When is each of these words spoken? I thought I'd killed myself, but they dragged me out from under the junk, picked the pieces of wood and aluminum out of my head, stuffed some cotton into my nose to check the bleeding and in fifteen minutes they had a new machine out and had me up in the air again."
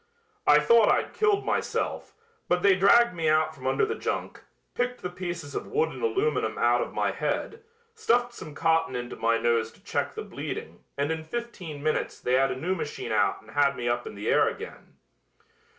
I 0.47 0.57
thought 0.57 0.89
I'd 0.91 1.13
killed 1.13 1.45
myself, 1.45 2.15
but 2.47 2.63
they 2.63 2.75
dragged 2.75 3.13
me 3.13 3.29
out 3.29 3.53
from 3.53 3.67
under 3.67 3.85
the 3.85 3.93
junk, 3.93 4.41
picked 4.73 5.03
the 5.03 5.11
pieces 5.11 5.53
of 5.53 5.67
wood 5.67 5.89
and 5.89 6.01
aluminum 6.01 6.57
out 6.57 6.81
of 6.81 6.91
my 6.91 7.11
head, 7.11 7.61
stuffed 7.93 8.33
some 8.33 8.55
cotton 8.55 8.95
into 8.95 9.15
my 9.15 9.37
nose 9.37 9.71
to 9.73 9.83
check 9.83 10.15
the 10.15 10.23
bleeding 10.23 10.83
and 10.97 11.11
in 11.11 11.23
fifteen 11.23 11.83
minutes 11.83 12.19
they 12.19 12.33
had 12.33 12.49
a 12.51 12.55
new 12.55 12.73
machine 12.73 13.11
out 13.11 13.43
and 13.43 13.51
had 13.51 13.75
me 13.75 13.87
up 13.87 14.07
in 14.07 14.15
the 14.15 14.27
air 14.27 14.47
again." 14.49 14.95